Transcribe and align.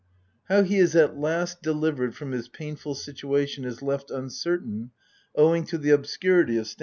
How 0.49 0.63
he 0.63 0.79
is 0.79 0.95
at 0.95 1.19
last 1.19 1.61
delivered 1.61 2.15
from 2.15 2.31
his 2.31 2.47
painful 2.47 2.95
situation 2.95 3.65
is 3.65 3.83
left 3.83 4.09
uncertain, 4.09 4.89
owing 5.35 5.63
to 5.65 5.77
the 5.77 5.91
obscurity 5.91 6.57
of 6.57 6.65
sts. 6.65 6.79